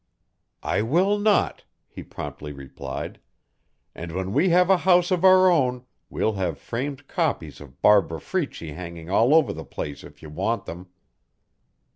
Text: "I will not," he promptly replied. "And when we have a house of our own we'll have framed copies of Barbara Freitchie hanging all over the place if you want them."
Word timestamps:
"I 0.63 0.81
will 0.81 1.19
not," 1.19 1.63
he 1.87 2.01
promptly 2.01 2.51
replied. 2.53 3.19
"And 3.93 4.11
when 4.13 4.33
we 4.33 4.49
have 4.49 4.67
a 4.71 4.77
house 4.77 5.11
of 5.11 5.23
our 5.23 5.47
own 5.47 5.85
we'll 6.09 6.33
have 6.33 6.57
framed 6.57 7.07
copies 7.07 7.61
of 7.61 7.83
Barbara 7.83 8.19
Freitchie 8.19 8.71
hanging 8.73 9.11
all 9.11 9.35
over 9.35 9.53
the 9.53 9.63
place 9.63 10.03
if 10.03 10.23
you 10.23 10.31
want 10.31 10.65
them." 10.65 10.87